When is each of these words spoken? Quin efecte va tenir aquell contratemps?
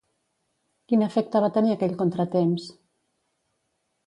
Quin 0.91 1.03
efecte 1.07 1.41
va 1.45 1.51
tenir 1.59 1.75
aquell 1.75 1.93
contratemps? 2.01 2.67